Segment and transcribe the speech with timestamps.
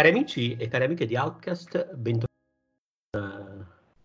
[0.00, 2.24] Cari amici e cari amiche di Outcast, bentornati
[3.18, 3.18] a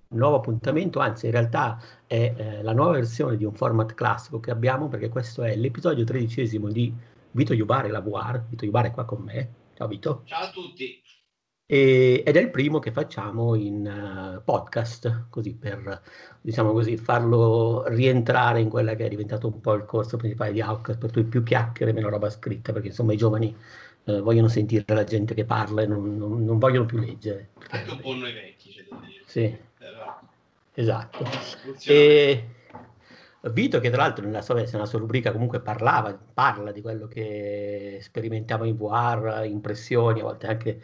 [0.09, 4.41] un nuovo appuntamento, anzi in realtà è eh, la nuova versione di un format classico
[4.41, 6.94] che abbiamo perché questo è l'episodio tredicesimo di
[7.31, 8.44] Vito Iubare Lavoir.
[8.50, 9.54] Vito Iubare è qua con me.
[9.73, 10.23] Ciao Vito.
[10.26, 11.02] Ciao a tutti.
[11.66, 16.02] E, ed è il primo che facciamo in uh, podcast, così per
[16.41, 20.59] diciamo così, farlo rientrare in quella che è diventato un po' il corso principale di
[20.59, 23.55] Outcast, per cui più chiacchiere, meno roba scritta, perché insomma i giovani
[24.05, 27.50] eh, vogliono sentire la gente che parla e non, non, non vogliono più leggere.
[27.70, 29.23] Anche un po' noi vecchi, c'è da dire.
[29.26, 30.20] Sì, Però...
[30.73, 31.26] esatto.
[31.86, 32.49] E...
[33.52, 37.99] Vito che tra l'altro nella sua, nella sua rubrica comunque parlava, parla di quello che
[38.02, 40.82] sperimentiamo in VR, impressioni, a volte anche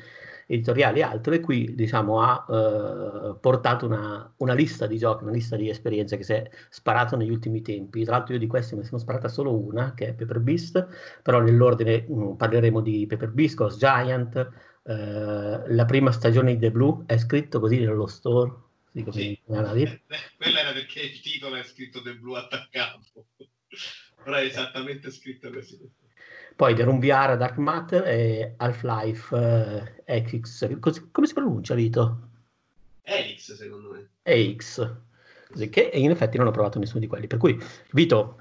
[0.51, 5.31] editoriali e altro, e qui diciamo ha eh, portato una, una, lista di giochi, una
[5.31, 8.03] lista di esperienze che si è sparato negli ultimi tempi.
[8.03, 10.87] Tra l'altro io di queste me ne sono sparata solo una, che è Paper Beast,
[11.23, 14.35] però nell'ordine mh, mm, parleremo di Paper Beast, Ghost Giant,
[14.83, 18.51] eh, la prima stagione di The Blue, è scritto così nello store.
[18.91, 19.39] Sì, sì.
[19.83, 20.01] Eh,
[20.35, 22.99] quella era perché il titolo è scritto The Blue attaccato,
[24.21, 25.79] però è esattamente scritto così.
[26.55, 30.77] Poi The Room VR Dark Matter e Half-Life eh, X.
[30.79, 32.29] come si pronuncia, Vito?
[33.03, 34.09] Elix, secondo me.
[34.23, 34.95] EX.
[35.69, 37.27] Che in effetti non ho provato nessuno di quelli.
[37.27, 37.59] Per cui,
[37.91, 38.40] Vito,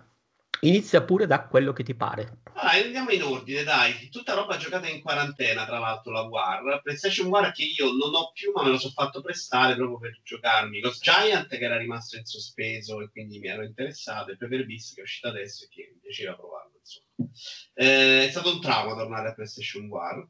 [0.60, 2.38] inizia pure da quello che ti pare.
[2.54, 4.08] Allora, andiamo in ordine, dai.
[4.10, 6.82] Tutta roba giocata in quarantena, tra l'altro, la War.
[6.82, 10.20] PlayStation War che io non ho più, ma me lo sono fatto prestare proprio per
[10.22, 10.80] giocarmi.
[10.80, 14.32] Ghost Giant che era rimasto in sospeso e quindi mi ero interessato.
[14.32, 17.30] E Paper Beast che è uscito adesso e che mi piaceva provarlo, insomma.
[17.74, 20.26] Eh, è stato un trauma tornare a PlayStation War.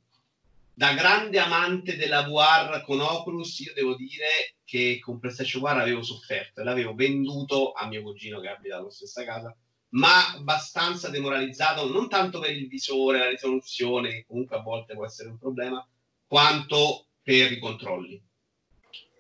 [0.72, 6.02] Da grande amante della VR con Oculus, io devo dire che con PlayStation War avevo
[6.02, 9.54] sofferto e l'avevo venduto a mio cugino che abita nella stessa casa,
[9.90, 15.04] ma abbastanza demoralizzato, non tanto per il visore, la risoluzione, che comunque a volte può
[15.04, 15.86] essere un problema,
[16.26, 18.22] quanto per i controlli.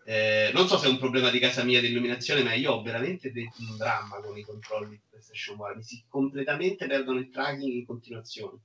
[0.04, 2.82] Eh, non so se è un problema di casa mia di illuminazione, ma io ho
[2.82, 5.74] veramente un dramma con i controlli di PlayStation 1.
[5.76, 8.58] Mi si completamente perdono il tracking in continuazione.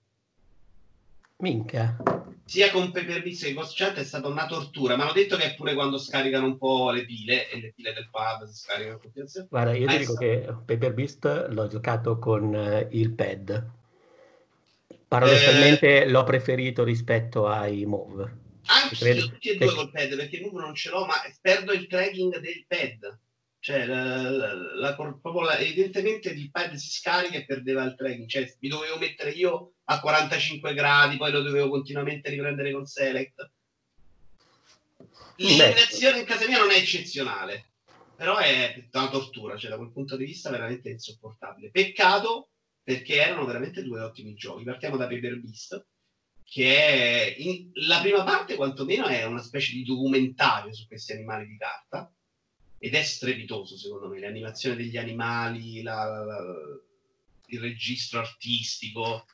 [1.38, 1.97] Minchia.
[2.46, 4.96] Sia con Paper Beast che Ghost Chat è stata una tortura.
[4.96, 7.91] Mi hanno detto che è pure quando scaricano un po' le pile e le pile
[7.94, 9.47] del pad si scaricano in continuazione.
[9.50, 13.69] Guarda, io ti dico che Paper Beast l'ho giocato con uh, il pad.
[15.07, 16.09] Paradossalmente eh...
[16.09, 18.44] l'ho preferito rispetto ai Move.
[18.67, 21.88] Anche credo, tutti e due col pad, perché Move non ce l'ho, ma perdo il
[21.88, 23.19] tracking del pad.
[23.65, 28.27] Cioè, la, la, la, proprio evidentemente il pad si scarica e perdeva il tracking.
[28.27, 33.51] Cioè, mi dovevo mettere io a 45 gradi, poi lo dovevo continuamente riprendere con Select.
[35.37, 37.71] L'illuminazione in casa mia non è eccezionale,
[38.15, 41.71] però è una tortura, cioè da quel punto di vista veramente insopportabile.
[41.71, 42.51] Peccato
[42.83, 44.63] perché erano veramente due ottimi giochi.
[44.63, 45.87] Partiamo da Paper Beast
[46.43, 51.47] che è in, la prima parte quantomeno è una specie di documentario su questi animali
[51.47, 52.13] di carta
[52.77, 56.43] ed è strepitoso secondo me, l'animazione degli animali, la, la,
[57.47, 59.25] il registro artistico,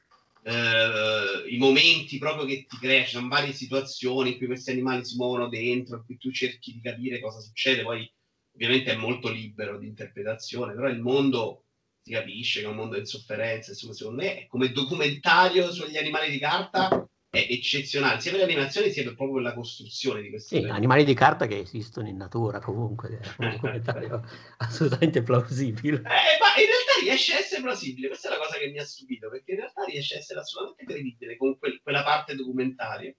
[0.43, 5.47] eh, i momenti proprio che ti sono varie situazioni in cui questi animali si muovono
[5.47, 8.09] dentro, in cui tu cerchi di capire cosa succede, poi
[8.53, 11.65] ovviamente è molto libero di interpretazione, però il mondo
[12.01, 16.31] si capisce che è un mondo in sofferenza, insomma, secondo me, come documentario sugli animali
[16.31, 20.59] di carta è eccezionale, sia per le animazioni sia per proprio la costruzione di questi
[20.59, 24.21] sì, animali di carta che esistono in natura comunque, è un documentario
[24.59, 25.99] assolutamente plausibile.
[25.99, 28.85] Eh, ma in realtà riesce a essere plausibile, questa è la cosa che mi ha
[28.85, 33.15] stupito, perché in realtà riesce a essere assolutamente credibile con quel, quella parte documentaria.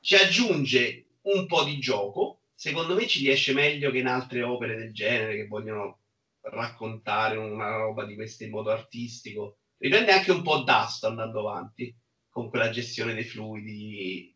[0.00, 4.76] Ci aggiunge un po' di gioco, secondo me ci riesce meglio che in altre opere
[4.76, 6.00] del genere che vogliono
[6.42, 9.60] raccontare una roba di questo in modo artistico.
[9.78, 11.94] Riprende anche un po' d'asta andando avanti
[12.30, 14.34] con quella gestione dei fluidi.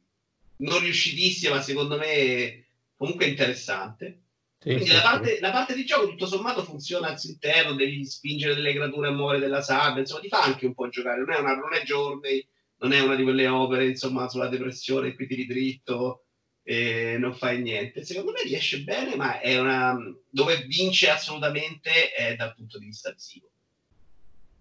[0.57, 4.23] Non riuscitissima, ma secondo me comunque interessante.
[4.59, 5.41] Sì, Quindi sì, la, parte, sì.
[5.41, 9.13] la, parte, di gioco tutto sommato funziona al suo interno, devi spingere delle creature a
[9.13, 11.83] muovere della sabbia, insomma ti fa anche un po' giocare, non è una non è
[11.83, 12.47] Journey,
[12.79, 16.25] non è una di quelle opere insomma sulla depressione in cui ti ridritto
[16.63, 18.05] e non fai niente.
[18.05, 19.97] Secondo me riesce bene, ma è una
[20.31, 23.51] dove vince assolutamente è dal punto di vista visivo.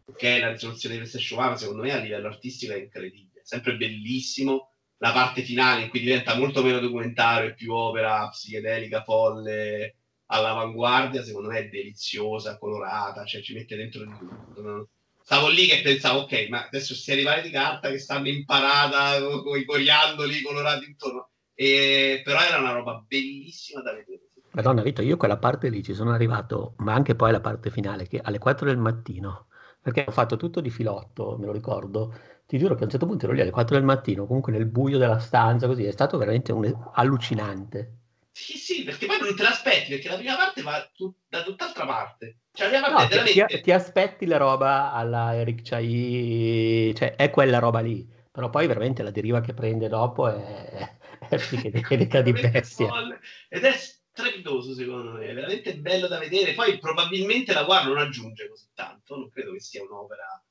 [0.05, 4.71] Ok, la risoluzione di PlayStation 1 secondo me a livello artistico è incredibile, sempre bellissimo.
[4.97, 9.95] La parte finale in cui diventa molto meno documentario e più opera psichedelica, folle,
[10.27, 14.89] all'avanguardia, secondo me è deliziosa, colorata, cioè ci mette dentro di tutto.
[15.21, 19.21] Stavo lì che pensavo, ok, ma adesso questi animali di carta che stanno in parata
[19.21, 24.29] con i coriandoli colorati intorno e, però era una roba bellissima da vedere.
[24.51, 28.07] Madonna Vito, io quella parte lì ci sono arrivato, ma anche poi la parte finale,
[28.07, 29.47] che alle 4 del mattino,
[29.83, 32.13] perché ho fatto tutto di filotto, me lo ricordo,
[32.47, 34.65] ti giuro che a un certo punto ero lì alle 4 del mattino, comunque nel
[34.65, 36.73] buio della stanza, così, è stato veramente un...
[36.93, 37.97] allucinante.
[38.31, 41.85] Sì, sì, perché poi non te l'aspetti, perché la prima parte va tu- da tutt'altra
[41.85, 42.37] parte.
[42.53, 43.57] Cioè, la prima parte no, veramente...
[43.57, 48.67] ti, ti, aspetti la roba alla Eric Chai, cioè è quella roba lì, però poi
[48.67, 50.97] veramente la deriva che prende dopo è,
[51.27, 52.89] è psichedelica di bestia.
[53.49, 53.73] Ed è
[54.13, 56.53] strepitoso secondo me, è veramente bello da vedere.
[56.53, 60.41] Poi probabilmente la War non aggiunge così tanto, non credo che sia un'opera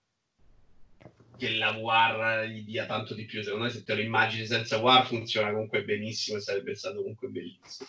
[1.36, 3.42] che la War gli dia tanto di più.
[3.42, 7.28] Secondo me, se te lo immagini senza War, funziona comunque benissimo e sarebbe stato comunque
[7.28, 7.88] bellissimo.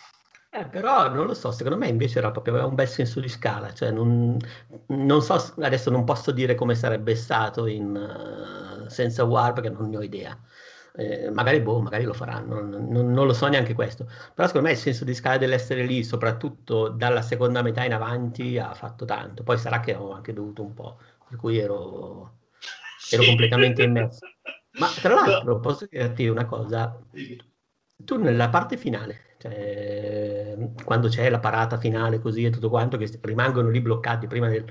[0.50, 3.28] Eh, però non lo so, secondo me invece era proprio aveva un bel senso di
[3.28, 4.36] scala, cioè non,
[4.86, 9.90] non so, adesso non posso dire come sarebbe stato in, uh, senza War perché non
[9.90, 10.38] ne ho idea.
[10.96, 14.08] Eh, magari, boh, magari lo faranno, non, non, non, lo so neanche questo.
[14.32, 18.58] Però secondo me il senso di scala dell'essere lì, soprattutto dalla seconda metà in avanti,
[18.58, 19.42] ha fatto tanto.
[19.42, 20.98] Poi sarà che ho anche dovuto un po',
[21.28, 22.38] per cui ero
[23.10, 23.28] ero sì.
[23.28, 24.26] completamente immerso.
[24.78, 26.96] Ma tra l'altro, posso dirti una cosa?
[27.96, 33.18] Tu nella parte finale, cioè, quando c'è la parata finale così e tutto quanto, che
[33.22, 34.64] rimangono lì bloccati prima del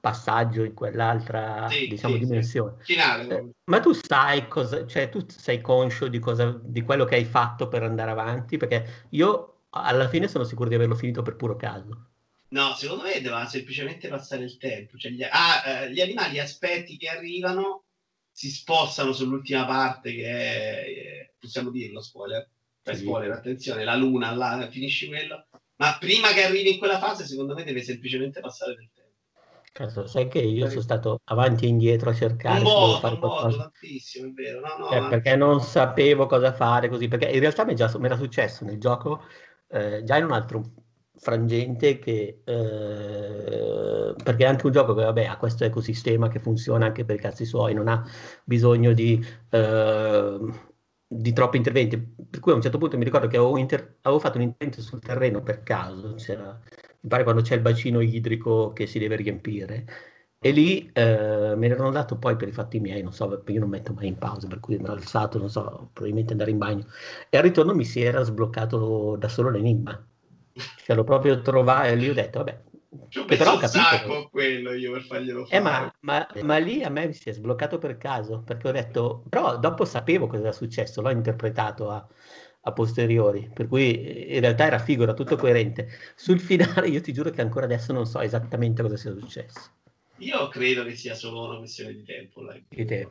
[0.00, 2.76] passaggio in quell'altra sì, diciamo, sì, dimensione.
[2.80, 7.16] Finale, eh, ma tu sai cosa, cioè tu sei conscio di, cosa, di quello che
[7.16, 8.56] hai fatto per andare avanti?
[8.56, 12.06] Perché io alla fine sono sicuro di averlo finito per puro caso.
[12.48, 14.96] No, secondo me doveva semplicemente passare il tempo.
[14.96, 17.84] Cioè gli, ah, eh, gli animali aspetti che arrivano,
[18.32, 22.48] si spostano sull'ultima parte che è, eh, possiamo dirlo, spoiler.
[22.82, 22.96] Sì.
[22.96, 25.46] spoiler, attenzione, la luna, là, finisci quello.
[25.76, 28.99] Ma prima che arrivi in quella fase, secondo me deve semplicemente passare del tempo.
[29.72, 33.20] Cazzo, sai che io sono stato avanti e indietro a cercare un modo, fare un
[33.20, 34.60] modo, tantissimo, è vero.
[34.60, 38.06] No, no, eh, perché non sapevo cosa fare così, perché in realtà mi, già, mi
[38.06, 39.22] era successo nel gioco,
[39.68, 40.62] eh, già in un altro
[41.16, 46.86] frangente che eh, perché è anche un gioco che vabbè, ha questo ecosistema che funziona
[46.86, 48.02] anche per i cazzi suoi, non ha
[48.44, 50.38] bisogno di, eh,
[51.06, 51.98] di troppi interventi.
[52.30, 54.82] Per cui a un certo punto mi ricordo che avevo, inter- avevo fatto un intervento
[54.82, 56.58] sul terreno per caso, c'era,
[57.06, 59.86] pare quando c'è il bacino idrico che si deve riempire.
[60.38, 63.68] E lì eh, me l'erano dato poi per i fatti miei, non so, io non
[63.68, 66.86] metto mai in pausa, per cui mi ero alzato, non so, probabilmente andare in bagno.
[67.28, 70.02] E al ritorno mi si era sbloccato da solo l'enigma
[70.84, 72.62] cioè, l'ho proprio trovato e lì ho detto, vabbè,
[73.08, 75.56] ci ho messo un sacco quello io per farglielo fare.
[75.56, 79.24] Eh, ma, ma, ma, lì a me si è sbloccato per caso, perché ho detto,
[79.28, 82.06] però dopo sapevo cosa era successo, l'ho interpretato a,
[82.62, 85.88] a posteriori, per cui in realtà era figo, era tutto coerente.
[86.14, 89.70] Sul finale io ti giuro che ancora adesso non so esattamente cosa sia successo.
[90.18, 92.42] Io credo che sia solo una questione di tempo.
[92.68, 93.10] Di tempo.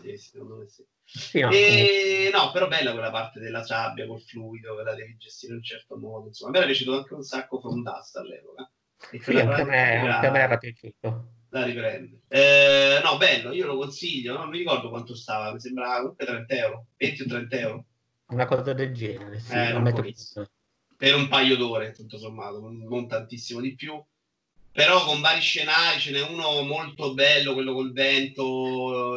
[0.00, 0.84] Sì, secondo me sì.
[1.04, 2.30] Sì, no, e...
[2.32, 5.64] no, però bella quella parte della sabbia col fluido, che la devi gestire in un
[5.64, 6.28] certo modo.
[6.28, 8.70] Insomma, a me era piaciuto anche un sacco From Dust all'epoca.
[9.10, 11.32] E sì, anche a, me, anche a me era piaciuto.
[11.48, 12.20] La riprende.
[12.28, 14.36] Eh, no, bello, io lo consiglio.
[14.36, 17.84] Non mi ricordo quanto stava, mi sembrava comunque 30 euro, 20 o 30 euro.
[18.30, 19.52] Una cosa del genere, sì.
[19.52, 20.14] Eh,
[20.96, 24.02] per un paio d'ore, tutto sommato, non tantissimo di più.
[24.72, 29.16] Però con vari scenari ce n'è uno molto bello quello col vento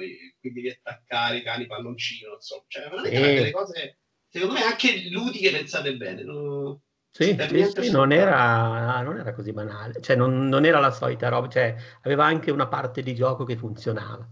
[0.00, 3.34] eh, quindi devi attaccare i cani palloncino insomma cioè veramente e...
[3.34, 6.80] delle cose secondo me anche ludiche pensate bene no?
[7.10, 10.00] sì, sì, sì non, era, non, era, così banale.
[10.00, 13.56] Cioè non, non, era la solita roba cioè aveva anche una parte di gioco che
[13.56, 14.26] funzionava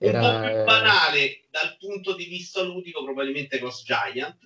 [0.00, 0.20] era...
[0.20, 4.38] un po' più banale dal punto di vista ludico probabilmente Ghost Giant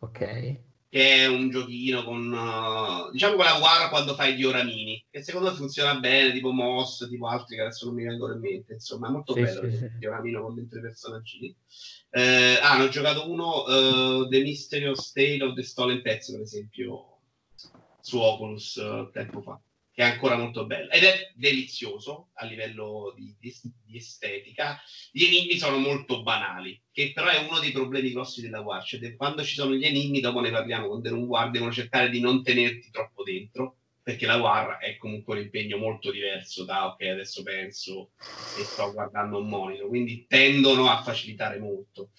[0.00, 0.60] ok
[0.92, 5.48] che è un giochino con, uh, diciamo quella guarda quando fai gli oramini, che secondo
[5.48, 9.08] me funziona bene, tipo Moss, tipo altri che adesso non mi vengono in mente, insomma
[9.08, 10.04] è molto sì, bello sì, sì.
[10.04, 11.56] oramino con dentro i personaggi.
[12.10, 17.20] Eh, ah, hanno giocato uno, uh, The Mysterious Tale of the Stolen Pets, per esempio,
[18.02, 19.58] su Oculus uh, tempo fa
[19.94, 24.80] che è ancora molto bello ed è delizioso a livello di, di, di, estetica.
[25.10, 28.82] Gli enigmi sono molto banali, che però è uno dei problemi grossi della War.
[28.82, 32.20] Cioè, quando ci sono gli enigmi, dopo ne parliamo con Room War, devono cercare di
[32.20, 37.02] non tenerti troppo dentro, perché la War è comunque un impegno molto diverso da ok,
[37.02, 38.12] adesso penso
[38.58, 42.12] e sto guardando un monitor, quindi tendono a facilitare molto.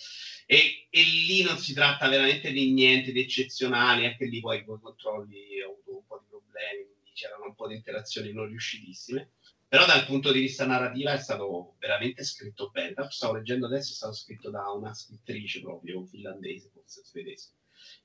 [0.45, 4.77] E, e lì non si tratta veramente di niente di eccezionale, anche lì poi con
[4.77, 9.31] i controlli ho avuto un po' di problemi c'erano un po' di interazioni non riuscitissime,
[9.67, 12.93] però dal punto di vista narrativa è stato veramente scritto bene.
[13.09, 17.53] Stavo leggendo adesso, è stato scritto da una scrittrice proprio finlandese, forse svedese.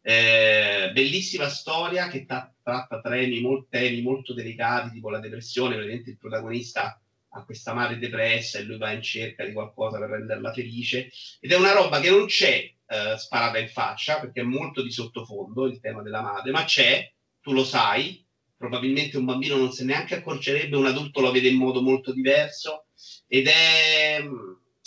[0.00, 5.74] Eh, bellissima storia che ta- tratta temi, mol- temi molto delicati, tipo la depressione.
[5.74, 6.98] Ovviamente il protagonista
[7.30, 11.10] ha questa madre depressa e lui va in cerca di qualcosa per renderla felice.
[11.40, 14.90] Ed è una roba che non c'è eh, sparata in faccia, perché è molto di
[14.90, 18.26] sottofondo il tema della madre, ma c'è, tu lo sai,
[18.58, 22.86] probabilmente un bambino non se neanche accorgerebbe, un adulto lo vede in modo molto diverso
[23.28, 24.22] ed è,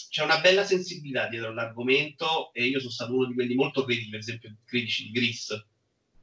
[0.09, 4.09] c'è una bella sensibilità dietro l'argomento e io sono stato uno di quelli molto critici,
[4.09, 5.65] per esempio critici di Gris,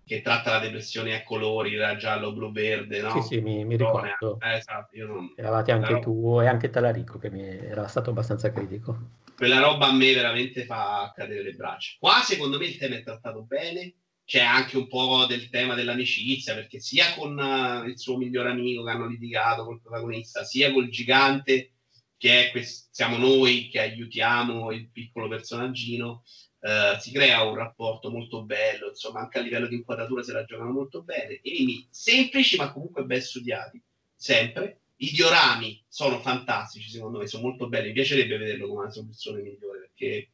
[0.04, 3.20] che tratta la depressione a colori, era giallo, blu, verde, no?
[3.22, 4.38] Sì, sì, mi, mi ricordo.
[4.40, 5.32] Eh, esatto, io non...
[5.36, 6.00] Eravate anche Però...
[6.00, 9.16] tu e anche Talarico che mi era stato abbastanza critico.
[9.36, 11.96] Quella roba a me veramente fa cadere le braccia.
[11.98, 13.94] Qua secondo me il tema è trattato bene,
[14.28, 18.84] c'è anche un po' del tema dell'amicizia, perché sia con uh, il suo migliore amico
[18.84, 21.76] che hanno litigato col protagonista, sia col gigante
[22.18, 26.24] che quest- siamo noi che aiutiamo il piccolo personaggino,
[26.58, 30.44] uh, si crea un rapporto molto bello, insomma anche a livello di inquadratura se la
[30.44, 33.82] giocano molto bene, enigmi semplici ma comunque ben studiati,
[34.14, 34.80] sempre.
[34.96, 39.40] I diorami sono fantastici, secondo me, sono molto belli, mi piacerebbe vederlo come una soluzione
[39.40, 40.32] migliore, perché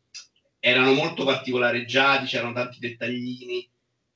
[0.59, 3.71] erano molto particolareggiati, c'erano tanti dettaglini,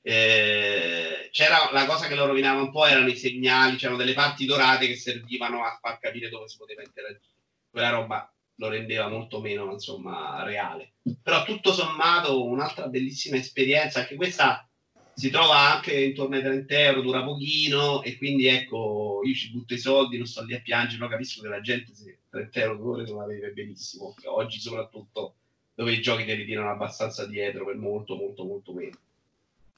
[0.09, 4.45] eh, c'era la cosa che lo rovinava un po' erano i segnali, c'erano delle parti
[4.45, 7.21] dorate che servivano a far capire dove si poteva interagire.
[7.69, 10.93] Quella roba lo rendeva molto meno, insomma, reale.
[11.21, 14.67] Però tutto sommato un'altra bellissima esperienza, anche questa
[15.13, 19.75] si trova anche intorno ai 30 euro, dura pochino e quindi ecco, io ci butto
[19.75, 22.75] i soldi, non sto lì a piangere, però capisco che la gente se 30 euro
[22.77, 25.35] due ore se la vede benissimo, oggi soprattutto
[25.75, 28.97] dove i giochi te li tirano abbastanza dietro per molto molto molto meno.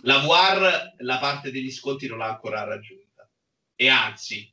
[0.04, 3.30] La VR la parte degli sconti non l'ha ancora raggiunta
[3.76, 4.52] e anzi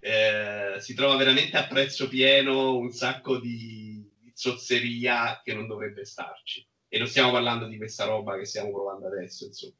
[0.00, 6.04] eh, si trova veramente a prezzo pieno un sacco di, di zozzeria che non dovrebbe
[6.04, 9.76] starci e non stiamo parlando di questa roba che stiamo provando adesso insomma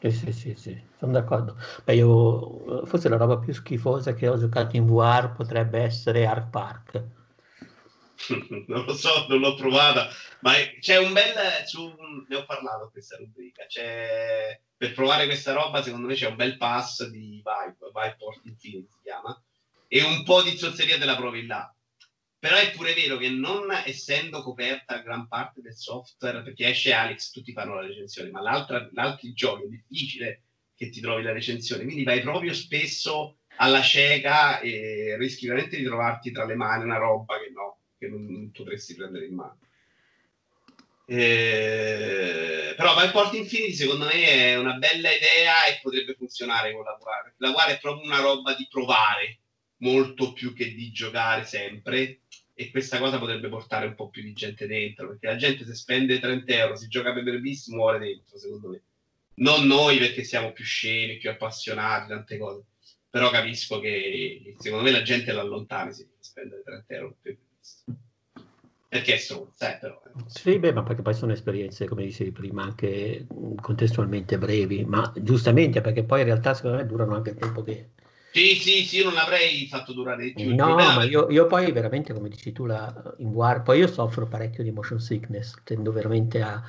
[0.00, 1.56] sì, sì, sì, sì, sono d'accordo.
[1.82, 6.50] Beh, io, forse la roba più schifosa che ho giocato in VR potrebbe essere Ark
[6.50, 7.04] Park.
[8.66, 10.08] non lo so, non l'ho provata,
[10.40, 11.34] ma c'è un bel,
[11.66, 11.94] su,
[12.28, 16.56] ne ho parlato questa rubrica, c'è, per provare questa roba secondo me c'è un bel
[16.56, 19.40] pass di Vibe, Viveport Infinity si chiama,
[19.86, 21.72] e un po' di zozzeria della provi là.
[22.40, 27.30] Però è pure vero che non essendo coperta gran parte del software, perché esce Alex,
[27.32, 28.88] tutti fanno la recensione, ma l'altro
[29.34, 30.44] gioco è difficile
[30.76, 35.82] che ti trovi la recensione, quindi vai proprio spesso alla cieca e rischi veramente di
[35.82, 39.58] trovarti tra le mani una roba che no, che non potresti prendere in mano.
[41.10, 46.98] Eh, però Viveport Infinity secondo me è una bella idea e potrebbe funzionare con la
[47.00, 47.32] War.
[47.38, 49.38] La War è proprio una roba di provare
[49.78, 52.20] molto più che di giocare sempre
[52.54, 55.74] e questa cosa potrebbe portare un po' più di gente dentro perché la gente se
[55.74, 58.82] spende 30 euro si gioca per Beast muore dentro secondo me
[59.34, 62.64] non noi perché siamo più scemi più appassionati tante cose
[63.08, 67.36] però capisco che secondo me la gente l'allontana se spende 30 euro per
[68.88, 70.00] perché è stronza, eh, però.
[70.26, 73.26] Sì, beh, ma perché poi sono esperienze, come dicevi prima, anche
[73.60, 77.90] contestualmente brevi, ma giustamente perché poi in realtà secondo me durano anche il tempo che...
[78.32, 80.54] Sì, sì, sì, io non l'avrei fatto durare di più.
[80.54, 84.26] No, ma io, io, poi veramente, come dici tu, la, in War, poi io soffro
[84.26, 86.62] parecchio di motion sickness, tendo veramente a,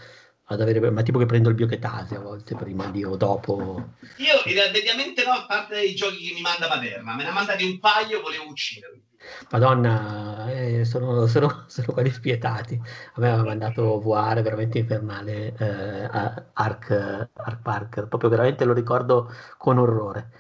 [0.51, 3.89] ad avere, ma tipo che prendo il biochetasi a volte prima di o dopo.
[4.17, 7.63] Io mediamente no, a parte i giochi che mi manda Materna, me ne ha mandati
[7.63, 9.07] un paio, volevo uccidermi.
[9.51, 12.73] Madonna, eh, sono, sono, sono quelli spietati.
[13.13, 19.31] A me aveva mandato VR veramente infernale eh, Arc, Arc Parker, proprio veramente lo ricordo
[19.57, 20.31] con orrore.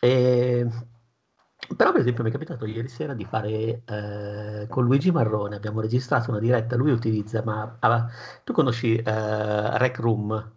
[0.00, 0.66] E,
[1.74, 5.80] però per esempio mi è capitato ieri sera di fare eh, con Luigi Marrone, abbiamo
[5.80, 8.06] registrato una diretta, lui utilizza, ma ah,
[8.44, 10.54] tu conosci eh, Rec Room?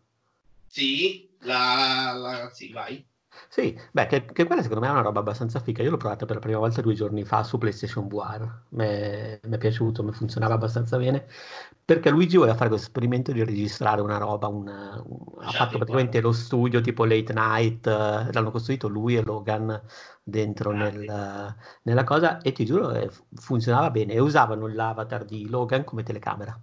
[0.68, 3.04] Sì, la, la, sì, vai.
[3.52, 5.82] Sì, beh, che, che quella secondo me è una roba abbastanza fica.
[5.82, 8.48] Io l'ho provata per la prima volta due giorni fa su PlayStation VR.
[8.70, 11.26] Mi è piaciuto, mi funzionava abbastanza bene.
[11.84, 14.46] Perché Luigi voleva fare questo esperimento di registrare una roba.
[14.48, 17.88] Una, un, ha fatto praticamente lo studio tipo late night.
[17.88, 19.82] Uh, l'hanno costruito lui e Logan
[20.22, 22.42] dentro nel, nella cosa.
[22.42, 24.14] E ti giuro, eh, funzionava bene.
[24.14, 26.56] E usavano l'avatar di Logan come telecamera.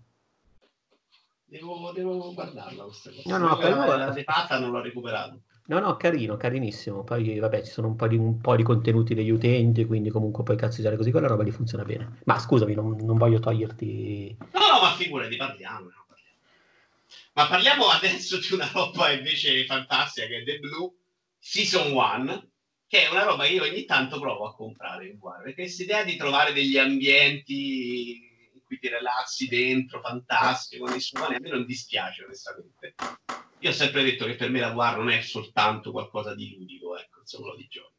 [1.45, 3.37] Devo, devo guardarla questa cosa.
[3.37, 3.97] No, no, però...
[3.97, 5.40] La, la non l'ho recuperato.
[5.66, 7.02] No, no, carino, carinissimo.
[7.02, 10.44] Poi, vabbè, ci sono un po' di, un po' di contenuti degli utenti, quindi comunque
[10.44, 12.18] puoi cazzeggiare così, quella roba lì funziona bene.
[12.25, 14.37] Ma scusami, non, non voglio toglierti...
[14.52, 16.38] No, no, ma figurati, parliamo, no, parliamo.
[17.32, 20.92] Ma parliamo adesso di una roba invece fantastica, che è The Blue
[21.38, 22.49] Season 1,
[22.87, 26.04] che è una roba che io ogni tanto provo a comprare guarda, perché questa idea
[26.04, 28.25] di trovare degli ambienti
[28.66, 32.94] ti rilassi dentro, fantastico, nessuno, a me non dispiace onestamente
[33.61, 36.96] io ho sempre detto che per me la VR non è soltanto qualcosa di ludico,
[36.96, 37.94] ecco, insomma, di gioco.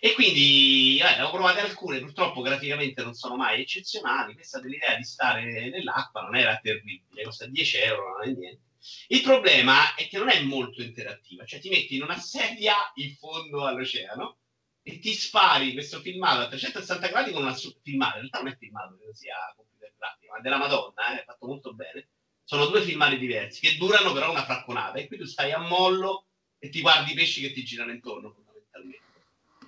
[0.00, 4.34] E quindi eh, ho provate alcune, purtroppo graficamente non sono mai eccezionali.
[4.34, 8.62] Questa dell'idea di stare nell'acqua non era terribile, costa 10 euro, non è niente.
[9.08, 13.14] Il problema è che non è molto interattiva, cioè ti metti in una sedia in
[13.14, 14.38] fondo all'oceano
[14.86, 18.52] e ti spari questo filmato a 360 gradi con una su- filmato, in realtà non
[18.52, 22.08] è filmato, che sia computer grafico, ma della Madonna, eh, è fatto molto bene.
[22.44, 26.26] Sono due filmati diversi che durano però una fracconata e qui tu stai a mollo
[26.58, 29.24] e ti guardi i pesci che ti girano intorno fondamentalmente.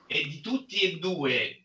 [0.07, 1.65] E di tutti e due,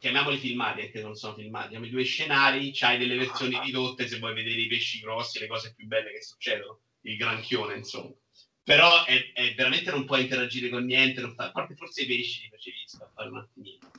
[0.00, 4.08] chiamiamoli filmati anche se non sono filmati, diciamo, i due scenari, c'hai delle versioni ridotte
[4.08, 8.12] se vuoi vedere i pesci grossi, le cose più belle che succedono, il granchione insomma
[8.64, 12.06] però è, è, veramente non puoi interagire con niente, non fa, a parte forse i
[12.06, 13.90] pesci li facevi scappare un attimino.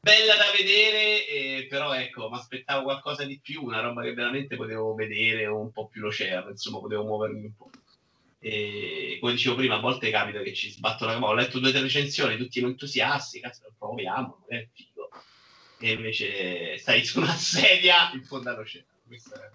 [0.00, 4.56] Bella da vedere, eh, però ecco, mi aspettavo qualcosa di più, una roba che veramente
[4.56, 7.70] potevo vedere un po' più l'oceano, insomma, potevo muovermi un po'.
[8.40, 11.28] E come dicevo prima, a volte capita che ci sbatto la gamba.
[11.28, 15.10] Ho letto due recensioni, tutti entusiasti, cazzo, lo proviamo, è figo.
[15.80, 18.86] E invece stai su una sedia in fondo all'oceano.
[19.06, 19.50] Questo è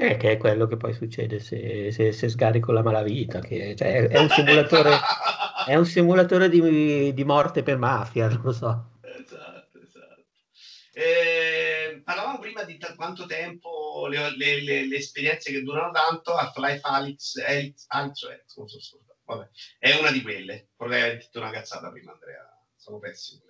[0.00, 4.08] eh, che è quello che poi succede se, se, se scarico la malavita, che cioè,
[4.08, 4.98] è, un simulatore,
[5.66, 8.98] è un simulatore di, di, morte per mafia, non lo so.
[9.02, 10.24] Esatto, esatto.
[10.94, 16.34] Eh, parlavamo prima di t- quanto tempo le, le, le, le, esperienze che durano tanto,
[16.34, 20.70] Half-Life Alyx, Alyx, Alyx, eh, scusa, scusa, vabbè, è una di quelle.
[20.78, 23.42] Vorrei aver detto una cazzata prima, Andrea, sono pessimo.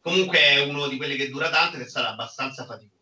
[0.00, 2.99] Comunque è uno di quelle che dura tanto è stata abbastanza faticosa.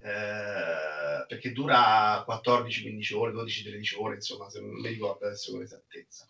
[0.00, 6.28] Eh, perché dura 14-15 ore, 12-13 ore, insomma, se non mi ricordo adesso con esattezza.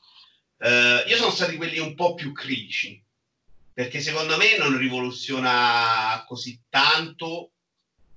[0.59, 3.03] Eh, io sono stati quelli un po' più critici,
[3.73, 7.53] perché secondo me non rivoluziona così tanto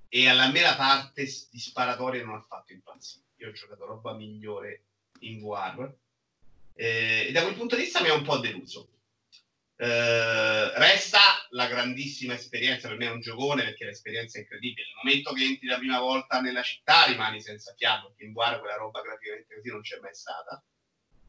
[0.10, 3.26] e alla me la parte di sparatoria non ha fatto impazzire.
[3.38, 4.84] Io ho giocato roba migliore
[5.20, 5.90] in VR
[6.74, 8.90] eh, e da quel punto di vista mi ha un po' deluso.
[9.82, 11.20] Eh, resta
[11.50, 14.86] la grandissima esperienza, per me è un giocone perché l'esperienza è incredibile.
[14.86, 18.76] Il momento che entri la prima volta nella città rimani senza fiato, in guarda quella
[18.76, 20.64] roba graficamente così non c'è mai stata.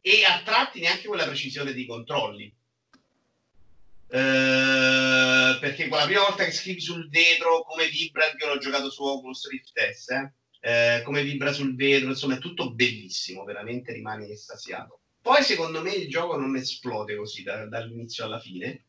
[0.02, 2.54] E a tratti neanche quella precisione di controlli.
[4.08, 9.02] Eh, perché quella prima volta che scrivi sul vetro come vibra, io l'ho giocato su
[9.02, 10.32] Oculus Rift S, eh?
[10.60, 15.01] Eh, come vibra sul vetro, insomma è tutto bellissimo, veramente rimani estasiato.
[15.22, 18.86] Poi secondo me il gioco non esplode così da, dall'inizio alla fine.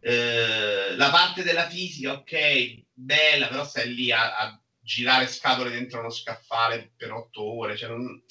[0.00, 6.00] Eh, la parte della fisica, ok, bella, però stai lì a, a girare scatole dentro
[6.00, 7.76] uno scaffale per otto ore.
[7.76, 8.22] Cioè non...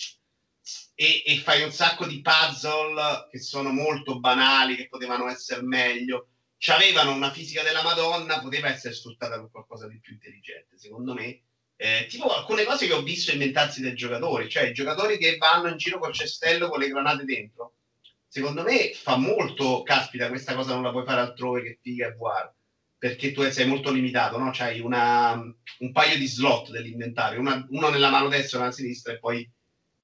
[0.93, 6.27] e, e, fai un sacco di puzzle che sono molto banali, che potevano essere meglio.
[6.59, 11.41] C'avevano una fisica della Madonna, poteva essere sfruttata per qualcosa di più intelligente, secondo me
[11.83, 15.77] eh, tipo alcune cose che ho visto inventarsi dai giocatori, cioè giocatori che vanno in
[15.77, 17.73] giro col cestello con le granate dentro.
[18.27, 22.11] Secondo me fa molto, caspita, questa cosa non la puoi fare altrove che figa e
[22.11, 22.51] VR,
[22.99, 24.51] perché tu sei molto limitato, no?
[24.53, 29.13] C'hai una, un paio di slot dell'inventario, una, uno nella mano destra e nella sinistra
[29.13, 29.51] e poi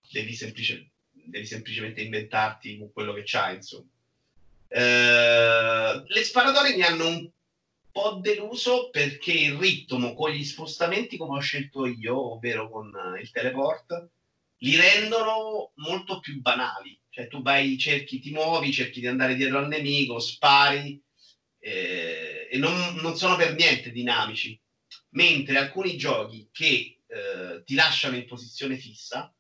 [0.09, 3.87] devi, semplice, devi semplicemente inventarti quello che c'hai, insomma.
[4.67, 7.29] Eh, le sparatorie mi hanno un
[7.97, 13.21] po' deluso perché il ritmo con gli spostamenti come ho scelto io, ovvero con eh,
[13.21, 14.10] il teleport,
[14.57, 16.99] li rendono molto più banali.
[17.10, 21.01] Cioè tu vai, cerchi, ti muovi, cerchi di andare dietro al nemico, spari
[21.57, 24.60] eh, e non, non, sono per niente dinamici.
[25.10, 29.33] Mentre alcuni giochi che eh, ti lasciano in posizione fissa,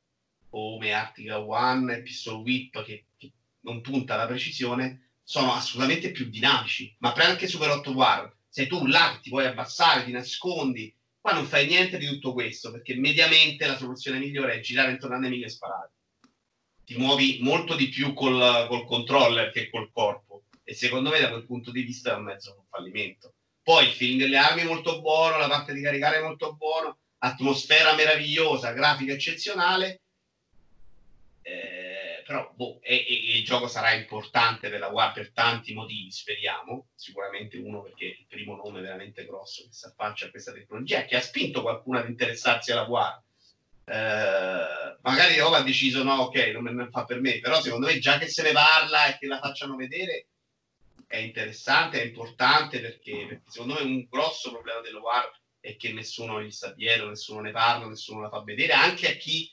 [0.49, 6.27] come Arctica One e Pistol Whip, che, che non punta alla precisione, sono assolutamente più
[6.27, 6.95] dinamici.
[6.99, 10.93] Ma anche Super 8 War, sei tu là ti puoi abbassare, ti nascondi.
[11.19, 15.15] Qua non fai niente di tutto questo, perché mediamente la soluzione migliore è girare intorno
[15.15, 15.91] al nemico e sparare.
[16.85, 20.43] Ti muovi molto di più col, col controller che col corpo.
[20.63, 23.33] E secondo me da quel punto di vista è un mezzo fallimento.
[23.61, 26.99] Poi il feeling delle armi è molto buono, la parte di caricare è molto buono,
[27.17, 30.01] atmosfera meravigliosa, grafica eccezionale.
[31.41, 31.76] Eh,
[32.27, 36.89] però boh, e, e, il gioco sarà importante per la War per tanti motivi, speriamo.
[36.93, 41.05] Sicuramente uno perché è il primo nome veramente grosso che si affaccia a questa tecnologia,
[41.05, 43.23] che ha spinto qualcuno ad interessarsi alla War.
[43.85, 47.97] Eh, magari Roma ha deciso no, ok, non me fa per me, però secondo me
[47.97, 50.27] già che se ne parla e che la facciano vedere
[51.07, 55.93] è interessante, è importante perché, perché secondo me un grosso problema della War è che
[55.93, 59.49] nessuno gli sta dietro, nessuno ne parla, nessuno la fa vedere, anche a chi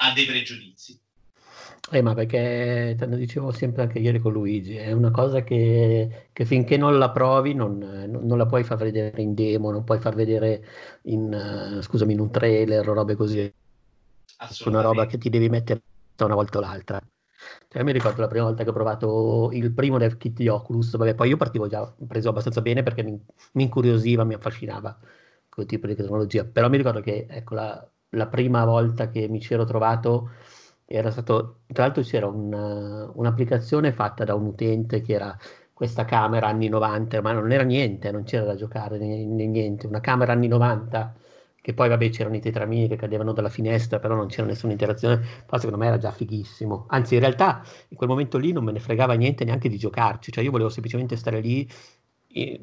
[0.00, 1.00] ha dei pregiudizi.
[1.90, 6.28] Eh, ma perché te lo dicevo sempre anche ieri con Luigi, è una cosa che,
[6.32, 9.98] che finché non la provi non, non, la puoi far vedere in demo, non puoi
[9.98, 10.62] far vedere
[11.04, 13.52] in, uh, scusami, in un trailer o robe così.
[14.66, 15.80] Una roba che ti devi mettere
[16.18, 17.00] una volta o l'altra.
[17.68, 20.96] Cioè, mi ricordo la prima volta che ho provato il primo dev kit di Oculus,
[20.96, 23.18] vabbè, poi io partivo già preso abbastanza bene perché mi,
[23.52, 24.98] mi incuriosiva, mi affascinava
[25.48, 29.40] quel tipo di tecnologia, però mi ricordo che ecco, la, la prima volta che mi
[29.40, 30.30] ci ero trovato
[30.90, 32.52] era stato, tra l'altro c'era un,
[33.14, 35.36] un'applicazione fatta da un utente che era
[35.74, 40.00] questa camera anni 90, ma non era niente, non c'era da giocare né, niente, una
[40.00, 41.14] camera anni 90
[41.60, 45.18] che poi vabbè c'erano i tetramini che cadevano dalla finestra, però non c'era nessuna interazione,
[45.44, 46.86] però secondo me era già fighissimo.
[46.88, 50.32] Anzi, in realtà in quel momento lì non me ne fregava niente neanche di giocarci,
[50.32, 51.68] cioè io volevo semplicemente stare lì,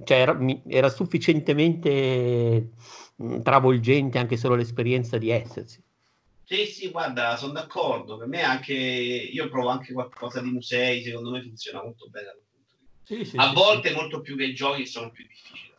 [0.03, 2.71] cioè era, era sufficientemente
[3.43, 5.81] travolgente anche solo l'esperienza di esserci.
[6.45, 8.17] Sì, sì, guarda, sono d'accordo.
[8.17, 12.37] Per me anche io provo anche qualcosa di musei, secondo me funziona molto bene.
[13.03, 15.73] Sì, sì, a sì, volte molto più che i giochi sono più difficili.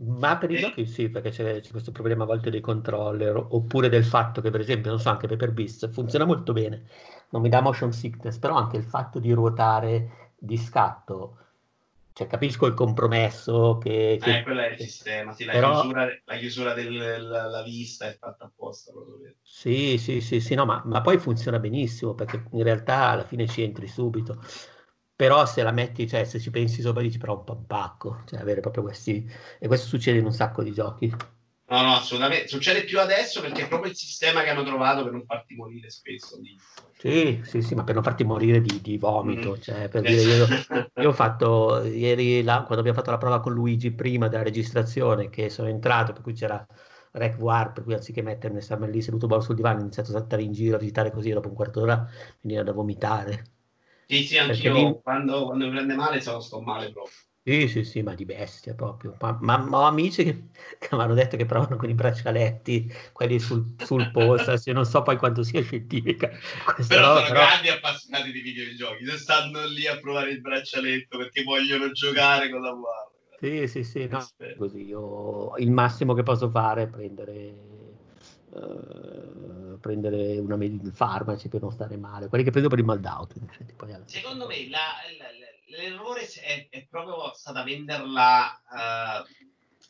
[0.00, 0.58] Ma per i eh.
[0.58, 4.50] giochi sì, perché c'è, c'è, questo problema a volte dei controller, oppure del fatto che,
[4.50, 6.86] per esempio, non so, anche Paper Beast funziona molto bene,
[7.30, 11.47] non mi dà motion sickness, però anche il fatto di ruotare di scatto
[12.18, 14.18] cioè, capisco il compromesso che...
[14.20, 15.80] che eh, quello è il sistema, sì, la, però...
[15.80, 18.92] chiusura, la chiusura della vista è fatta apposta.
[19.40, 23.46] Sì, sì, sì, sì, no, ma, ma, poi funziona benissimo perché in realtà alla fine
[23.46, 24.42] ci entri subito.
[25.14, 28.24] Però se la metti, cioè se ci pensi sopra dici però un po' un pacco,
[28.26, 29.24] cioè avere proprio questi...
[29.60, 31.14] E questo succede in un sacco di giochi.
[31.68, 32.48] No, no, assolutamente.
[32.48, 35.90] Succede più adesso perché è proprio il sistema che hanno trovato per non farti morire
[35.90, 36.40] spesso.
[36.96, 39.50] Sì, sì, sì, ma per non farti morire di, di vomito.
[39.50, 39.60] Mm.
[39.60, 40.46] Cioè, per dire, io,
[40.96, 45.28] io, ho fatto ieri, la, quando abbiamo fatto la prova con Luigi prima della registrazione,
[45.28, 46.66] che sono entrato, per cui c'era
[47.12, 50.42] Rec VR, per cui anziché mettermi stare lì seduto sul divano, ho iniziato a saltare
[50.42, 52.08] in giro, a visitare così, dopo un quarto d'ora
[52.40, 53.44] veniva da vomitare.
[54.06, 54.98] Sì, sì, anch'io lì...
[55.02, 57.14] quando, quando mi prende male sono, sto male proprio.
[57.48, 59.16] Sì, sì, sì, ma di bestia proprio.
[59.20, 62.92] Ma, ma, ma ho amici che, che mi hanno detto che provano con i braccialetti,
[63.10, 66.28] quelli sul, sul post, se non so poi quanto sia scientifica.
[66.86, 67.40] Però roba, sono però...
[67.40, 72.60] grandi appassionati di videogiochi, se stanno lì a provare il braccialetto perché vogliono giocare con
[72.60, 73.06] la VR.
[73.40, 74.22] Sì, sì, sì, no,
[74.58, 77.54] così io il massimo che posso fare è prendere,
[78.50, 83.00] uh, prendere una med- farmaci per non stare male, quelli che prendo per il mal
[83.00, 83.36] d'auto.
[84.04, 84.78] Secondo me la,
[85.18, 85.27] la
[85.78, 88.62] l'errore è, è, proprio stata venderla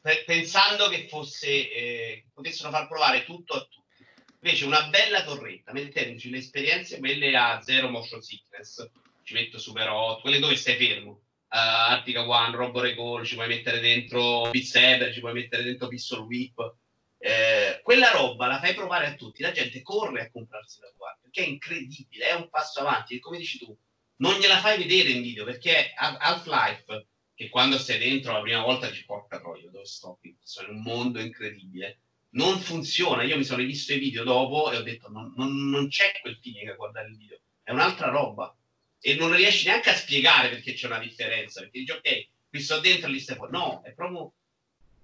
[0.01, 4.07] pe- pensando che fosse eh, potessero far provare tutto a tutti.
[4.41, 8.89] Invece una bella torretta, mettendoci le esperienze quelle a zero motion sickness,
[9.25, 11.23] ci metto Super 8, quelle dove stai fermo.
[11.51, 15.89] Uh, Artica One, Robo Recall, ci puoi mettere dentro Beat Saber, ci puoi mettere dentro
[15.89, 16.77] Pistol Whip.
[17.21, 21.19] Eh, quella roba la fai provare a tutti, la gente corre a comprarsi la tua
[21.21, 23.77] perché è incredibile, è un passo avanti e come dici tu,
[24.19, 28.93] non gliela fai vedere in video perché Half-Life, che quando sei dentro la prima volta
[28.93, 30.19] ci porta troia, dove sto?
[30.43, 32.01] Sono in un mondo incredibile.
[32.31, 33.23] Non funziona.
[33.23, 36.39] Io mi sono rivisto i video dopo e ho detto: non, non, non c'è quel
[36.43, 38.55] feeling a guardare il video, è un'altra roba.
[39.01, 41.61] E non riesci neanche a spiegare perché c'è una differenza.
[41.61, 43.53] Perché dici, ok, qui sto dentro e lì stai fuori.
[43.53, 44.35] No, è proprio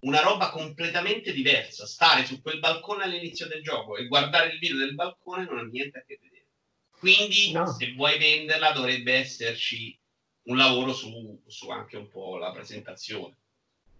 [0.00, 1.86] una roba completamente diversa.
[1.86, 5.62] Stare su quel balcone all'inizio del gioco e guardare il video del balcone non ha
[5.62, 6.33] niente a che vedere.
[7.04, 7.66] Quindi, no.
[7.66, 9.94] se vuoi venderla, dovrebbe esserci
[10.44, 13.36] un lavoro su, su, anche un po' la presentazione.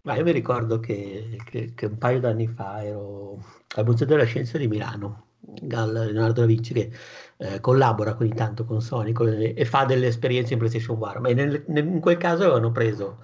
[0.03, 3.45] Ma io mi ricordo che, che, che un paio d'anni fa ero
[3.77, 6.91] al Museo della Scienza di Milano, dal Leonardo da Vinci, che
[7.37, 11.21] eh, collabora ogni tanto con Sony con le, e fa delle esperienze in PlayStation War.
[11.21, 13.23] Ma nel, nel, in quel caso avevano preso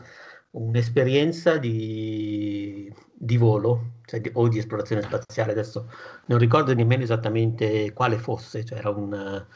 [0.51, 5.89] un'esperienza di, di volo cioè di, o di esplorazione spaziale, adesso
[6.27, 9.47] non ricordo nemmeno esattamente quale fosse, cioè era un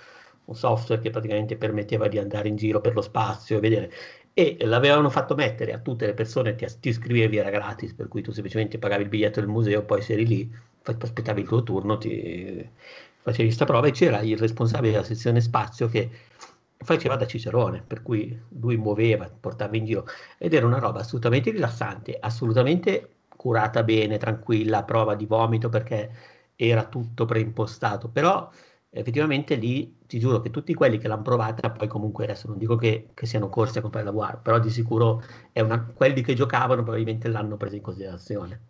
[0.47, 3.93] un software che praticamente permetteva di andare in giro per lo spazio e vedere.
[4.33, 8.23] E l'avevano fatto mettere a tutte le persone, ti, ti iscrivevi, era gratis, per cui
[8.23, 10.53] tu semplicemente pagavi il biglietto del museo, poi sei lì,
[10.83, 12.69] aspettavi il tuo turno, ti
[13.23, 16.11] facevi questa prova e c'era il responsabile della sezione spazio che
[16.77, 21.51] faceva da cicerone, per cui lui muoveva, portava in giro ed era una roba assolutamente
[21.51, 26.11] rilassante, assolutamente curata bene, tranquilla, prova di vomito perché
[26.57, 28.51] era tutto preimpostato, però
[28.95, 32.77] effettivamente lì ti giuro che tutti quelli che l'hanno provata, poi comunque adesso non dico
[32.77, 35.23] che, che siano corsi a comprare la War, però di sicuro
[35.55, 38.61] una, quelli che giocavano probabilmente l'hanno presa in considerazione.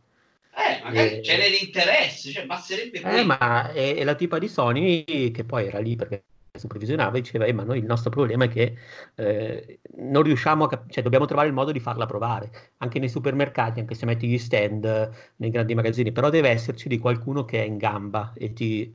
[0.56, 1.20] Eh, magari e...
[1.20, 5.80] c'è l'interesse, cioè basterebbe Eh, ma è, è, la tipa di Sony che poi era
[5.80, 6.24] lì perché
[6.56, 8.76] supervisionava e diceva, eh, ma noi il nostro problema è che
[9.16, 13.08] eh, non riusciamo a cap- cioè dobbiamo trovare il modo di farla provare, anche nei
[13.08, 17.62] supermercati, anche se metti gli stand nei grandi magazzini, però deve esserci di qualcuno che
[17.62, 18.94] è in gamba e ti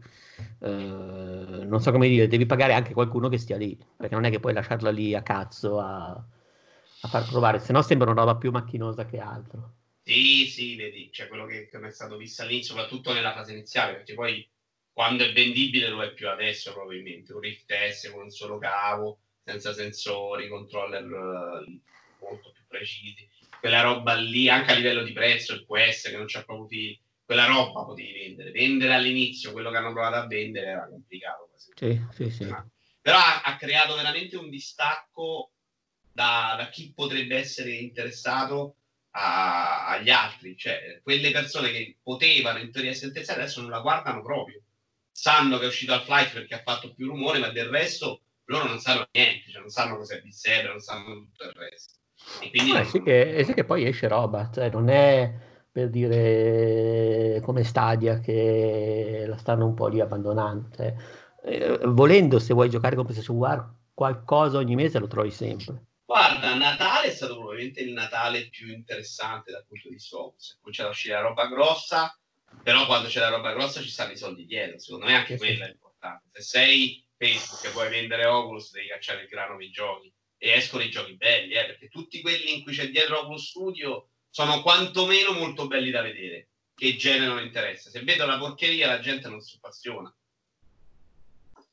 [0.61, 4.29] eh, non so come dire, devi pagare anche qualcuno che stia lì, perché non è
[4.29, 8.37] che puoi lasciarla lì a cazzo a, a far provare, se no sembra una roba
[8.37, 9.75] più macchinosa che altro.
[10.03, 13.93] Sì, sì, vedi, c'è quello che, che è stato visto all'inizio, soprattutto nella fase iniziale,
[13.93, 14.47] perché poi
[14.91, 19.19] quando è vendibile lo è più adesso probabilmente, un Rift S con un solo cavo,
[19.43, 21.79] senza sensori, controller uh,
[22.19, 23.27] molto più precisi.
[23.59, 26.99] Quella roba lì, anche a livello di prezzo, il QS che non c'è proprio fili,
[27.29, 28.49] quella roba potevi vendere.
[28.49, 31.51] Vendere all'inizio quello che hanno provato a vendere era complicato.
[31.75, 32.47] Sì, sì, sì.
[32.99, 35.51] Però ha, ha, creato veramente un distacco
[36.11, 38.77] da, da chi potrebbe essere interessato
[39.11, 40.57] a, agli altri.
[40.57, 44.63] Cioè, quelle persone che potevano in teoria sentenziare adesso non la guardano proprio.
[45.11, 48.65] Sanno che è uscito al flight perché ha fatto più rumore, ma del resto loro
[48.65, 51.93] non sanno niente, cioè non sanno cos'è di Sebre, non sanno tutto il resto.
[52.41, 57.41] E quindi eh, sì, che, sì che poi esce roba, cioè non è per dire
[57.43, 60.69] come Stadia che la stanno un po' lì abbandonando.
[60.75, 60.95] Cioè,
[61.43, 65.85] eh, volendo, se vuoi giocare con PlayStation War, qualcosa ogni mese lo trovi sempre.
[66.05, 70.89] Guarda, Natale è stato probabilmente il Natale più interessante dal punto di vista Se cominciato
[70.89, 72.19] a uscire la roba grossa,
[72.63, 74.79] però quando c'è la roba grossa ci stanno i soldi dietro.
[74.79, 75.69] Secondo me anche sì, quello sì.
[75.69, 76.29] è importante.
[76.31, 80.11] Se sei Facebook e vuoi vendere Oculus, devi cacciare il grano dei giochi.
[80.41, 84.08] E escono i giochi belli, eh, perché tutti quelli in cui c'è dietro Oculus Studio
[84.29, 87.89] sono quantomeno molto belli da vedere, che generano interesse.
[87.89, 90.13] Se vedo la porcheria la gente non si appassiona.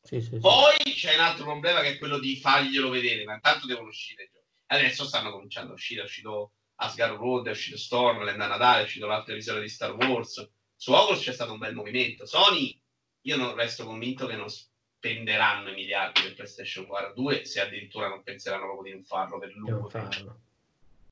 [0.03, 0.93] Sì, sì, Poi sì.
[0.93, 4.31] c'è un altro problema che è quello di farglielo vedere, ma intanto devono uscire.
[4.67, 8.85] Adesso stanno cominciando a uscire, è uscito Asgard Road, è uscito Stormland a Natale, è
[8.85, 10.49] uscito l'altra visione di Star Wars.
[10.75, 12.27] Su Oculus c'è stato un bel movimento.
[12.27, 12.79] Sony,
[13.23, 18.09] io non resto convinto che non spenderanno i miliardi per PlayStation 4 2 se addirittura
[18.09, 20.41] non penseranno proprio di non farlo per lungo tempo.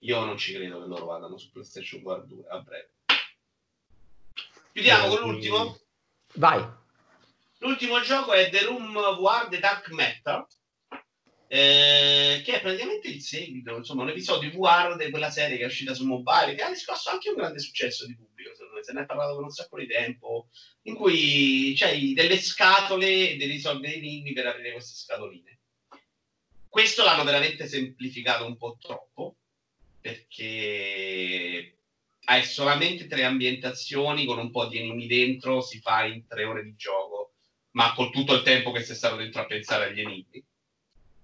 [0.05, 2.91] Io non ci credo che loro vadano su PlayStation 4 2 a breve.
[4.73, 5.79] Chiudiamo con l'ultimo?
[6.35, 6.63] Vai.
[7.59, 10.47] L'ultimo gioco è The Room War The Dark Matter,
[11.47, 15.67] eh, che è praticamente il seguito, insomma, un episodio VR di quella serie che è
[15.67, 18.93] uscita su mobile, che ha riscosso anche un grande successo di pubblico, secondo me, se
[18.93, 20.49] ne è parlato per un sacco di tempo,
[20.83, 25.61] in cui c'hai delle scatole e devi risolvere i enigmi per aprire queste scatoline.
[26.69, 29.37] Questo l'hanno veramente semplificato un po' troppo,
[30.05, 31.79] perché
[32.27, 36.63] hai solamente tre ambientazioni con un po' di enigmi dentro, si fa in tre ore
[36.63, 37.33] di gioco,
[37.71, 40.45] ma con tutto il tempo che sei stato dentro a pensare agli enigmi.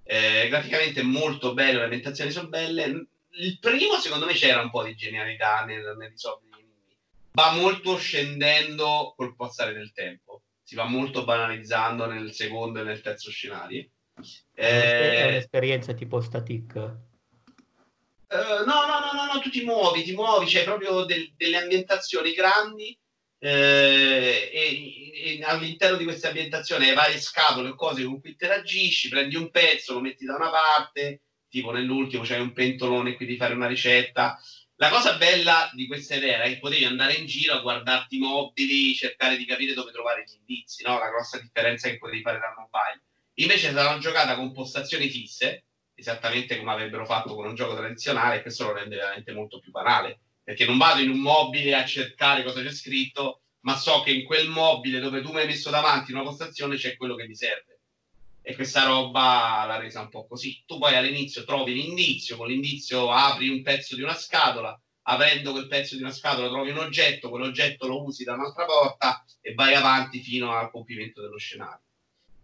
[0.02, 3.08] Eh, graficamente molto bello, le ambientazioni sono belle.
[3.32, 6.96] Il primo, secondo me, c'era un po' di genialità nel, nel risolvere gli enigmi.
[7.32, 13.02] Va molto scendendo col passare del tempo, si va molto banalizzando nel secondo e nel
[13.02, 13.86] terzo scenario.
[14.54, 17.08] Eh, è un'esperienza tipo static
[18.32, 21.56] Uh, no, no, no, no, no, tu ti muovi, ti muovi, c'è proprio del, delle
[21.56, 22.96] ambientazioni grandi
[23.42, 29.08] eh, e, e, all'interno di queste ambientazioni hai varie scatole o cose con cui interagisci,
[29.08, 33.36] prendi un pezzo, lo metti da una parte, tipo nell'ultimo c'hai un pentolone qui di
[33.36, 34.38] fare una ricetta.
[34.76, 38.20] La cosa bella di questa idea è che potevi andare in giro a guardarti i
[38.20, 40.98] mobili, cercare di capire dove trovare gli indizi, no?
[40.98, 43.02] La grossa differenza che potevi fare da mobile.
[43.40, 45.64] Invece sarà giocata con postazioni fisse,
[46.00, 49.70] esattamente come avrebbero fatto con un gioco tradizionale, e questo lo rende veramente molto più
[49.70, 54.10] banale, perché non vado in un mobile a cercare cosa c'è scritto, ma so che
[54.10, 57.34] in quel mobile dove tu mi hai messo davanti una postazione c'è quello che mi
[57.34, 57.80] serve.
[58.42, 60.62] E questa roba l'ha resa un po' così.
[60.66, 65.68] Tu poi all'inizio trovi l'indizio, con l'indizio apri un pezzo di una scatola, aprendo quel
[65.68, 69.74] pezzo di una scatola trovi un oggetto, quell'oggetto lo usi da un'altra porta e vai
[69.74, 71.82] avanti fino al compimento dello scenario.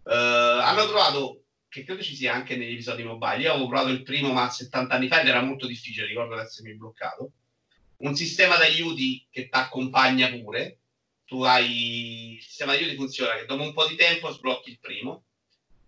[0.02, 1.45] Uh, hanno trovato
[1.76, 3.42] che credo ci sia anche negli episodi mobile.
[3.42, 6.40] Io avevo provato il primo, ma 70 anni fa ed era molto difficile, ricordo di
[6.40, 7.32] essermi bloccato.
[7.98, 10.78] Un sistema d'aiuti che ti accompagna pure.
[11.26, 15.24] Tu hai il sistema d'aiuti funziona che dopo un po' di tempo sblocchi il primo.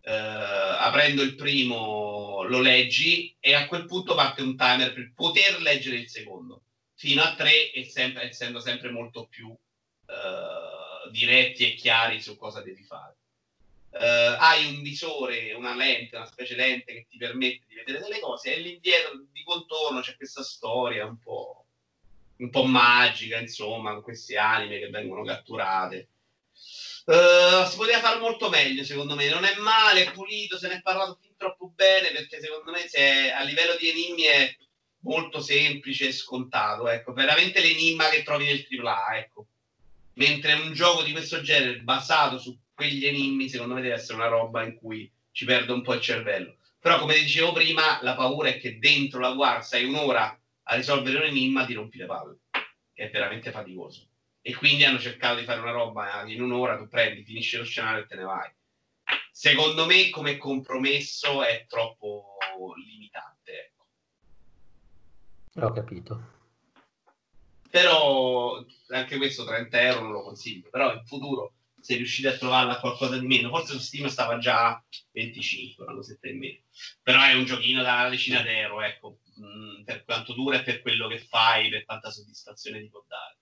[0.03, 5.61] Eh, aprendo il primo lo leggi e a quel punto parte un timer per poter
[5.61, 6.63] leggere il secondo
[6.95, 12.63] fino a tre e sempre, essendo sempre molto più eh, diretti e chiari su cosa
[12.63, 13.18] devi fare
[13.91, 18.01] eh, hai un visore, una lente, una specie di lente che ti permette di vedere
[18.01, 21.67] delle cose e lì dietro di contorno c'è questa storia un po',
[22.37, 26.09] un po' magica, insomma, con queste anime che vengono catturate.
[27.09, 29.31] Uh, si poteva fare molto meglio, secondo me.
[29.31, 32.87] Non è male, è pulito, se ne è parlato fin troppo bene, perché secondo me
[32.87, 34.57] se a livello di enigmi è
[35.01, 36.87] molto semplice e scontato.
[36.87, 39.47] Ecco, veramente l'enigma che trovi nel AAA, ecco.
[40.15, 44.29] Mentre un gioco di questo genere basato su quegli enigmi secondo me deve essere una
[44.29, 46.59] roba in cui ci perde un po' il cervello.
[46.79, 51.17] Però come dicevo prima, la paura è che dentro la guardia sei un'ora a risolvere
[51.17, 52.39] un enigma ti rompi le palle,
[52.93, 54.07] che è veramente faticoso.
[54.41, 58.05] E quindi hanno cercato di fare una roba in un'ora, tu prendi, finisci lo scenario
[58.05, 58.49] e te ne vai.
[59.33, 62.37] Secondo me come compromesso è troppo
[62.77, 63.73] limitante.
[65.53, 65.67] Ecco.
[65.67, 66.37] Ho capito.
[67.69, 72.81] Però anche questo 30 euro non lo consiglio, però in futuro se riuscite a trovarla
[72.81, 73.49] qualcosa di meno.
[73.51, 76.59] Forse su Steam stava già 25, erano 7 in meno.
[77.03, 81.09] Però è un giochino da decina d'euro, ecco, mm, per quanto dura e per quello
[81.09, 83.37] che fai, per quanta soddisfazione ti può dare.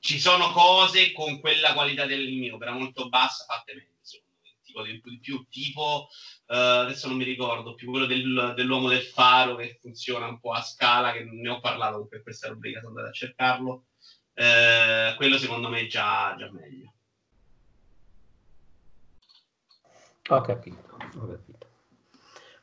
[0.00, 4.56] Ci sono cose con quella qualità del mio, però molto bassa, fatte meglio, secondo me.
[4.64, 6.08] tipo di, di più, tipo
[6.46, 10.52] uh, adesso non mi ricordo più quello del, dell'uomo del faro che funziona un po'
[10.52, 13.84] a scala, che ne ho parlato per questa rubrica, sono andato a cercarlo.
[14.34, 16.92] Uh, quello secondo me è già, già meglio.
[20.28, 21.66] Ho capito, ho capito.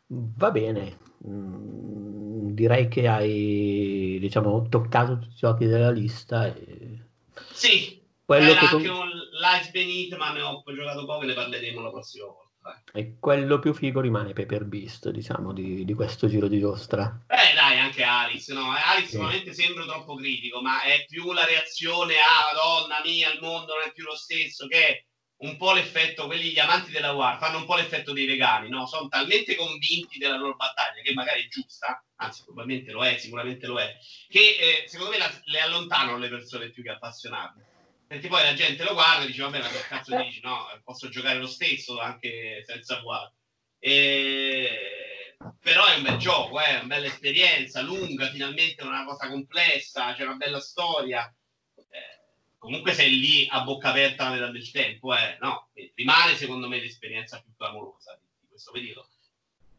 [0.07, 6.47] Va bene, mm, direi che hai diciamo, toccato tutti i giochi della lista.
[6.47, 7.03] E...
[7.51, 11.81] Sì, quello che anche un Live Beneath, ma ne ho giocato poco e ne parleremo
[11.81, 12.48] la prossima volta.
[12.91, 17.25] E quello più figo rimane Paper Beast, diciamo, di, di questo giro di giostra.
[17.27, 18.71] Eh dai, anche Alice, no?
[18.71, 19.11] Alice sì.
[19.11, 23.87] sicuramente sembra troppo critico, ma è più la reazione a Madonna mia, il mondo non
[23.87, 25.05] è più lo stesso, che
[25.41, 28.85] un po' l'effetto, quelli gli amanti della War fanno un po' l'effetto dei vegani, no?
[28.85, 33.67] Sono talmente convinti della loro battaglia, che magari è giusta, anzi probabilmente lo è, sicuramente
[33.67, 33.95] lo è,
[34.27, 37.67] che eh, secondo me la, le allontanano le persone più che appassionate
[38.09, 40.41] perché poi la gente lo guarda e dice vabbè ma che cazzo dici?
[40.41, 43.31] No posso giocare lo stesso anche senza VR
[43.77, 45.35] e...
[45.59, 50.23] però è un bel gioco è una bella esperienza lunga finalmente una cosa complessa c'è
[50.23, 51.31] una bella storia.
[51.75, 55.69] Eh, comunque sei lì a bocca aperta la metà del tempo eh, no?
[55.93, 59.07] Rimane secondo me l'esperienza più clamorosa di, questo periodo.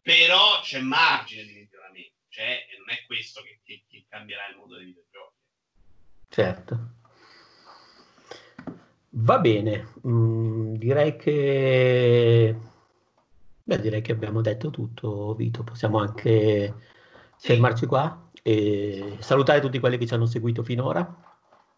[0.02, 4.56] Però c'è margine di miglioramento cioè, e non è questo che, che, che cambierà il
[4.56, 5.34] mondo dei videogiochi.
[6.28, 6.99] Certo
[9.12, 12.57] Va bene, mm, direi che...
[13.64, 15.64] Beh, direi che abbiamo detto tutto, Vito.
[15.64, 16.75] Possiamo anche
[17.37, 21.12] fermarci qua e salutare tutti quelli che ci hanno seguito finora.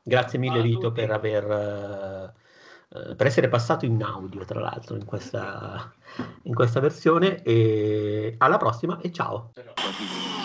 [0.03, 2.35] Grazie mille, ah, Vito, per aver...
[2.88, 5.90] Uh, per essere passato in audio, tra l'altro, in questa,
[6.42, 7.42] in questa versione.
[7.42, 9.53] E alla prossima e ciao.
[9.55, 10.41] ciao.